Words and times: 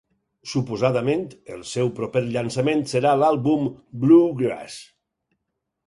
Suposadament, 0.51 1.25
el 1.57 1.61
seu 1.73 1.91
proper 2.01 2.25
llançament 2.31 2.83
serà 2.95 3.13
l'àlbum 3.21 3.71
"Bluegrass". 4.07 4.85